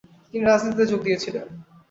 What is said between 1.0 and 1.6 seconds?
দিয়েছিলেন।